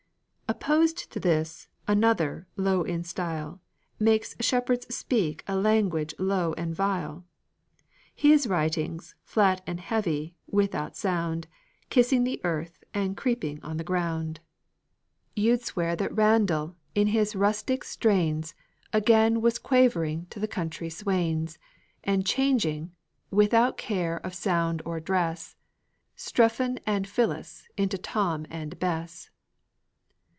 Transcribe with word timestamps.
Opposed 0.51 1.09
to 1.13 1.17
this, 1.19 1.69
another, 1.87 2.45
low 2.57 2.83
in 2.83 3.05
style, 3.05 3.61
Makes 4.01 4.35
shepherds 4.41 4.93
speak 4.93 5.45
a 5.47 5.55
language 5.55 6.13
low 6.19 6.51
and 6.55 6.75
vile; 6.75 7.23
His 8.13 8.47
writings, 8.47 9.15
flat 9.23 9.61
and 9.65 9.79
heavy, 9.79 10.35
without 10.47 10.97
sound, 10.97 11.47
Kissing 11.89 12.25
the 12.25 12.41
earth 12.43 12.83
and 12.93 13.15
creeping 13.15 13.63
on 13.63 13.77
the 13.77 13.85
ground; 13.85 14.41
You'd 15.37 15.63
swear 15.63 15.95
that 15.95 16.13
Randal, 16.13 16.75
in 16.95 17.07
his 17.07 17.33
rustic 17.33 17.85
strains, 17.85 18.53
Again 18.91 19.39
was 19.39 19.57
quavering 19.57 20.25
to 20.31 20.39
the 20.41 20.49
country 20.49 20.89
swains, 20.89 21.57
And 22.03 22.25
changing, 22.25 22.91
without 23.31 23.77
care 23.77 24.17
of 24.17 24.35
sound 24.35 24.81
or 24.83 24.99
dress, 24.99 25.55
Strephon 26.17 26.77
and 26.85 27.07
Phyllis 27.07 27.69
into 27.77 27.97
Tom 27.97 28.45
and 28.51 28.77
Bess. 28.79 29.29